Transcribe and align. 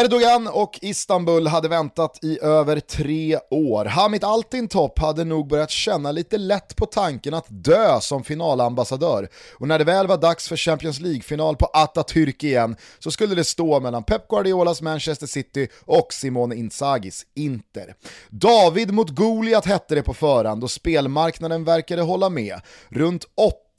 Erdogan 0.00 0.48
och 0.48 0.78
Istanbul 0.82 1.46
hade 1.46 1.68
väntat 1.68 2.18
i 2.22 2.38
över 2.42 2.80
tre 2.80 3.38
år. 3.50 3.84
Hamit 3.84 4.24
Altintop 4.24 4.98
hade 4.98 5.24
nog 5.24 5.48
börjat 5.48 5.70
känna 5.70 6.12
lite 6.12 6.38
lätt 6.38 6.76
på 6.76 6.86
tanken 6.86 7.34
att 7.34 7.46
dö 7.48 8.00
som 8.00 8.24
finalambassadör. 8.24 9.28
Och 9.58 9.68
när 9.68 9.78
det 9.78 9.84
väl 9.84 10.06
var 10.06 10.16
dags 10.16 10.48
för 10.48 10.56
Champions 10.56 11.00
League-final 11.00 11.56
på 11.56 11.66
Atatürk 11.74 12.44
igen 12.44 12.76
så 12.98 13.10
skulle 13.10 13.34
det 13.34 13.44
stå 13.44 13.80
mellan 13.80 14.04
Pep 14.04 14.28
Guardiolas 14.28 14.82
Manchester 14.82 15.26
City 15.26 15.68
och 15.84 16.12
Simone 16.12 16.54
Inzagis 16.54 17.26
Inter. 17.34 17.94
David 18.30 18.92
mot 18.92 19.10
Goliat 19.10 19.66
hette 19.66 19.94
det 19.94 20.02
på 20.02 20.14
förhand 20.14 20.64
och 20.64 20.70
spelmarknaden 20.70 21.64
verkade 21.64 22.02
hålla 22.02 22.28
med. 22.28 22.60
Runt 22.88 23.24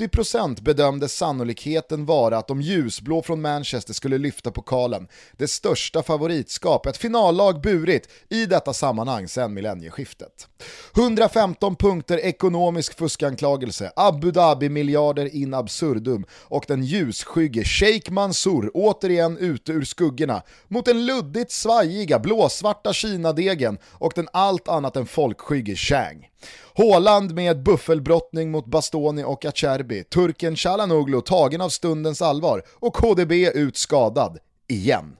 80% 0.00 0.62
bedömde 0.62 1.08
sannolikheten 1.08 2.06
vara 2.06 2.38
att 2.38 2.48
de 2.48 2.60
ljusblå 2.60 3.22
från 3.22 3.40
Manchester 3.42 3.94
skulle 3.94 4.18
lyfta 4.18 4.50
pokalen. 4.50 5.08
Det 5.32 5.48
största 5.48 6.02
favoritskap 6.02 6.86
ett 6.86 6.96
finallag 6.96 7.60
burit 7.60 8.08
i 8.30 8.46
detta 8.46 8.72
sammanhang 8.72 9.28
sedan 9.28 9.54
millennieskiftet. 9.54 10.48
115 10.96 11.76
punkter 11.76 12.18
ekonomisk 12.18 12.98
fuskanklagelse, 12.98 13.92
Abu 13.96 14.30
Dhabi-miljarder 14.30 15.34
in 15.36 15.54
absurdum 15.54 16.24
och 16.30 16.64
den 16.68 16.84
ljusskygge 16.84 17.64
Sheikh 17.64 18.12
Mansour 18.12 18.70
återigen 18.74 19.38
ute 19.38 19.72
ur 19.72 19.84
skuggorna 19.84 20.42
mot 20.68 20.84
den 20.84 21.06
luddigt 21.06 21.52
svajiga 21.52 22.18
blåsvarta 22.18 22.92
Kina-degen 22.92 23.78
och 23.90 24.12
den 24.14 24.28
allt 24.32 24.68
annat 24.68 24.96
än 24.96 25.06
folkskygge 25.06 25.76
Chang. 25.76 26.28
Håland 26.74 27.34
med 27.34 27.62
buffelbrottning 27.62 28.50
mot 28.50 28.66
Bastoni 28.66 29.24
och 29.24 29.44
Acerbi, 29.44 30.04
turken 30.04 30.56
Chalanoglu 30.56 31.20
tagen 31.20 31.60
av 31.60 31.68
stundens 31.68 32.22
allvar 32.22 32.62
och 32.74 32.94
KDB 32.94 33.32
ut 33.32 33.76
skadad, 33.76 34.38
igen. 34.68 35.16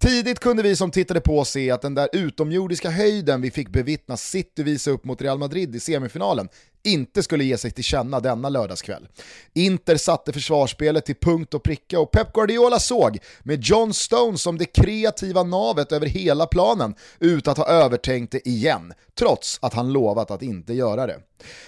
Tidigt 0.00 0.40
kunde 0.40 0.62
vi 0.62 0.76
som 0.76 0.90
tittade 0.90 1.20
på 1.20 1.44
se 1.44 1.70
att 1.70 1.82
den 1.82 1.94
där 1.94 2.08
utomjordiska 2.12 2.90
höjden 2.90 3.40
vi 3.40 3.50
fick 3.50 3.68
bevittna 3.68 4.16
City 4.16 4.62
visa 4.62 4.90
upp 4.90 5.04
mot 5.04 5.22
Real 5.22 5.38
Madrid 5.38 5.76
i 5.76 5.80
semifinalen 5.80 6.48
inte 6.82 7.22
skulle 7.22 7.44
ge 7.44 7.58
sig 7.58 7.70
till 7.70 7.84
känna 7.84 8.20
denna 8.20 8.48
lördagskväll. 8.48 9.08
Inter 9.54 9.96
satte 9.96 10.32
försvarsspelet 10.32 11.06
till 11.06 11.14
punkt 11.14 11.54
och 11.54 11.62
pricka 11.62 12.00
och 12.00 12.10
Pep 12.10 12.32
Guardiola 12.32 12.78
såg, 12.78 13.18
med 13.40 13.64
John 13.64 13.94
Stone 13.94 14.38
som 14.38 14.58
det 14.58 14.64
kreativa 14.64 15.42
navet 15.42 15.92
över 15.92 16.06
hela 16.06 16.46
planen, 16.46 16.94
ut 17.18 17.48
att 17.48 17.58
ha 17.58 17.66
övertänkt 17.66 18.32
det 18.32 18.48
igen, 18.48 18.92
trots 19.18 19.58
att 19.62 19.74
han 19.74 19.92
lovat 19.92 20.30
att 20.30 20.42
inte 20.42 20.74
göra 20.74 21.06
det. 21.06 21.18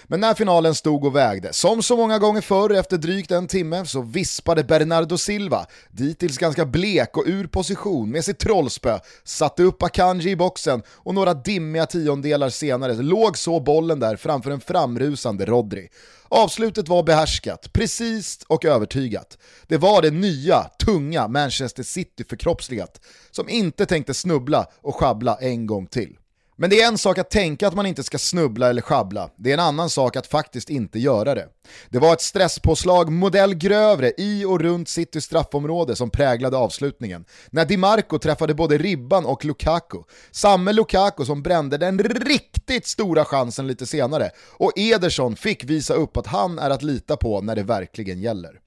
Men 0.03 0.19
när 0.19 0.33
finalen 0.33 0.75
stod 0.75 1.05
och 1.05 1.15
vägde, 1.15 1.53
som 1.53 1.83
så 1.83 1.97
många 1.97 2.19
gånger 2.19 2.41
förr 2.41 2.73
efter 2.73 2.97
drygt 2.97 3.31
en 3.31 3.47
timme, 3.47 3.85
så 3.85 4.01
vispade 4.01 4.63
Bernardo 4.63 5.17
Silva, 5.17 5.65
dittills 5.91 6.37
ganska 6.37 6.65
blek 6.65 7.17
och 7.17 7.23
ur 7.27 7.47
position, 7.47 8.11
med 8.11 8.22
med 8.23 8.35
sitt 8.35 8.39
trollspö, 8.39 8.99
satte 9.23 9.63
upp 9.63 9.83
Akanji 9.83 10.29
i 10.31 10.35
boxen 10.35 10.83
och 10.89 11.13
några 11.13 11.33
dimmiga 11.33 11.85
tiondelar 11.85 12.49
senare 12.49 12.93
låg 12.93 13.37
så 13.37 13.59
bollen 13.59 13.99
där 13.99 14.15
framför 14.15 14.51
en 14.51 14.61
framrusande 14.61 15.45
Rodri. 15.45 15.89
Avslutet 16.29 16.87
var 16.87 17.03
behärskat, 17.03 17.73
precis 17.73 18.39
och 18.47 18.65
övertygat. 18.65 19.37
Det 19.67 19.77
var 19.77 20.01
det 20.01 20.11
nya, 20.11 20.63
tunga 20.85 21.27
Manchester 21.27 21.83
City 21.83 22.23
förkroppsligat, 22.29 23.01
som 23.31 23.49
inte 23.49 23.85
tänkte 23.85 24.13
snubbla 24.13 24.67
och 24.81 24.95
schabbla 24.95 25.37
en 25.41 25.67
gång 25.67 25.87
till. 25.87 26.17
Men 26.63 26.69
det 26.69 26.81
är 26.81 26.87
en 26.87 26.97
sak 26.97 27.17
att 27.17 27.29
tänka 27.29 27.67
att 27.67 27.73
man 27.73 27.85
inte 27.85 28.03
ska 28.03 28.17
snubbla 28.17 28.69
eller 28.69 28.81
schabbla, 28.81 29.29
det 29.35 29.49
är 29.49 29.53
en 29.53 29.59
annan 29.59 29.89
sak 29.89 30.15
att 30.15 30.27
faktiskt 30.27 30.69
inte 30.69 30.99
göra 30.99 31.35
det. 31.35 31.47
Det 31.89 31.99
var 31.99 32.13
ett 32.13 32.21
stresspåslag 32.21 33.11
modell 33.11 33.53
grövre 33.53 34.11
i 34.17 34.45
och 34.45 34.59
runt 34.59 34.89
Citys 34.89 35.23
straffområde 35.23 35.95
som 35.95 36.09
präglade 36.09 36.57
avslutningen. 36.57 37.25
När 37.51 37.65
Di 37.65 37.77
Marco 37.77 38.19
träffade 38.19 38.53
både 38.53 38.77
ribban 38.77 39.25
och 39.25 39.45
Lukaku. 39.45 39.97
Samme 40.31 40.73
Lukaku 40.73 41.25
som 41.25 41.43
brände 41.43 41.77
den 41.77 41.99
riktigt 41.99 42.87
stora 42.87 43.25
chansen 43.25 43.67
lite 43.67 43.85
senare. 43.85 44.31
Och 44.51 44.71
Ederson 44.75 45.35
fick 45.35 45.63
visa 45.63 45.93
upp 45.93 46.17
att 46.17 46.27
han 46.27 46.59
är 46.59 46.69
att 46.69 46.83
lita 46.83 47.17
på 47.17 47.41
när 47.41 47.55
det 47.55 47.63
verkligen 47.63 48.21
gäller. 48.21 48.62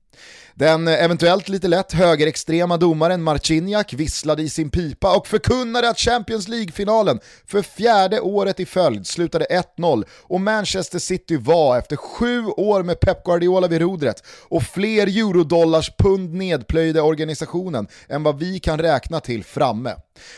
Den 0.54 0.88
eventuellt 0.88 1.48
lite 1.48 1.68
lätt 1.68 1.92
högerextrema 1.92 2.76
domaren 2.76 3.22
Marciniak 3.22 3.92
visslade 3.92 4.42
i 4.42 4.48
sin 4.48 4.70
pipa 4.70 5.16
och 5.16 5.26
förkunnade 5.26 5.88
att 5.88 5.98
Champions 5.98 6.48
League-finalen 6.48 7.20
för 7.46 7.62
fjärde 7.62 8.20
året 8.20 8.60
i 8.60 8.66
följd 8.66 9.06
slutade 9.06 9.46
1-0 9.78 10.04
och 10.10 10.40
Manchester 10.40 10.98
City 10.98 11.36
var 11.36 11.78
efter 11.78 11.96
sju 11.96 12.46
år 12.46 12.82
med 12.82 13.00
Pep 13.00 13.24
Guardiola 13.24 13.68
vid 13.68 13.80
rodret 13.80 14.22
och 14.48 14.62
fler 14.62 15.06
eurodollars 15.06 15.90
pund 15.98 16.34
nedplöjde 16.34 17.00
organisationen 17.00 17.88
än 18.08 18.22
vad 18.22 18.38
vi 18.38 18.58
kan 18.58 18.78
räkna 18.78 19.20
till 19.20 19.44
framme. 19.44 19.94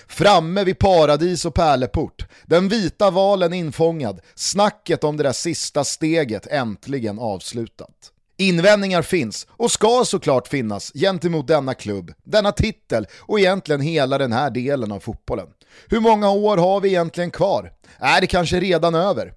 Framme 0.09 0.65
vid 0.65 0.79
paradis 0.79 1.45
och 1.45 1.55
pärleport, 1.55 2.27
den 2.47 2.69
vita 2.69 3.11
valen 3.11 3.53
infångad, 3.53 4.21
snacket 4.35 5.05
om 5.05 5.17
det 5.17 5.23
där 5.23 5.33
sista 5.33 5.85
steget 5.85 6.47
äntligen 6.47 7.19
avslutat. 7.19 8.13
Invändningar 8.41 9.03
finns, 9.03 9.47
och 9.51 9.71
ska 9.71 10.05
såklart 10.05 10.49
finnas, 10.49 10.93
gentemot 10.95 11.47
denna 11.47 11.75
klubb, 11.75 12.13
denna 12.25 12.53
titel 12.53 13.07
och 13.21 13.41
egentligen 13.41 13.81
hela 13.81 14.19
den 14.19 14.33
här 14.33 14.51
delen 14.51 14.93
av 14.93 15.01
fotbollen. 15.01 15.47
Hur 15.89 16.01
många 16.01 16.31
år 16.31 16.57
har 16.57 16.81
vi 16.81 16.89
egentligen 16.89 17.31
kvar? 17.31 17.73
Är 17.99 18.21
det 18.21 18.27
kanske 18.27 18.61
redan 18.61 18.95
över? 18.95 19.33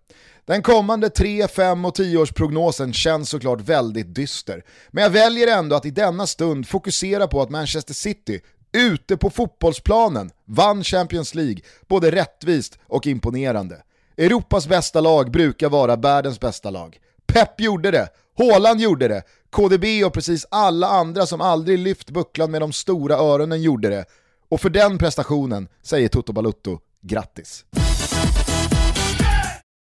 Den 0.45 0.62
kommande 0.62 1.09
3, 1.09 1.47
5 1.47 1.85
och 1.85 1.97
10-årsprognosen 1.97 2.94
känns 2.94 3.29
såklart 3.29 3.62
väldigt 3.62 4.16
dyster, 4.16 4.63
men 4.89 5.03
jag 5.03 5.12
väljer 5.12 5.57
ändå 5.57 5.75
att 5.75 5.85
i 5.85 5.91
denna 5.91 6.28
stund 6.28 6.68
fokusera 6.68 7.28
på 7.28 7.41
att 7.41 7.50
Manchester 7.50 7.94
City 7.94 8.39
ute 8.73 9.18
på 9.18 9.29
fotbollsplanen 9.29 10.31
vann 10.45 10.83
Champions 10.83 11.35
League 11.35 11.59
både 11.88 12.12
rättvist 12.12 12.79
och 12.88 13.07
imponerande. 13.07 13.83
Europas 14.18 14.68
bästa 14.68 15.01
lag 15.01 15.31
brukar 15.31 15.69
vara 15.69 15.95
världens 15.95 16.39
bästa 16.39 16.69
lag. 16.69 16.97
Pep 17.33 17.59
gjorde 17.59 17.91
det, 17.91 18.07
Haaland 18.38 18.81
gjorde 18.81 19.08
det, 19.08 19.24
KDB 19.50 20.06
och 20.06 20.14
precis 20.14 20.46
alla 20.52 20.88
andra 20.88 21.25
som 21.25 21.42
aldrig 21.42 21.80
lyft 21.80 22.09
bucklan 22.09 22.52
med 22.52 22.62
de 22.62 22.74
stora 22.74 23.16
öronen 23.16 23.62
gjorde 23.62 23.90
det. 23.90 24.06
Och 24.50 24.62
för 24.62 24.69
den 24.69 24.97
prestationen 24.97 25.68
säger 25.81 26.08
Toto 26.08 26.34
Balutto 26.34 26.80
grattis. 27.02 27.66